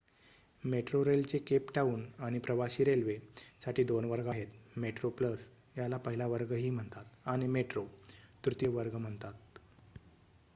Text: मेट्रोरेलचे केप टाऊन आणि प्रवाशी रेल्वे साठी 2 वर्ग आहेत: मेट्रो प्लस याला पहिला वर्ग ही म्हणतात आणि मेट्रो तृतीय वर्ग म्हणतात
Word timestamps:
मेट्रोरेलचे 0.63 1.37
केप 1.39 1.71
टाऊन 1.75 2.05
आणि 2.19 2.39
प्रवाशी 2.39 2.83
रेल्वे 2.83 3.17
साठी 3.61 3.83
2 3.85 4.05
वर्ग 4.05 4.27
आहेत: 4.27 4.47
मेट्रो 4.77 5.09
प्लस 5.11 5.47
याला 5.75 5.97
पहिला 5.99 6.27
वर्ग 6.27 6.53
ही 6.53 6.69
म्हणतात 6.71 7.27
आणि 7.27 7.47
मेट्रो 7.49 7.85
तृतीय 8.43 8.69
वर्ग 8.71 8.95
म्हणतात 8.97 9.59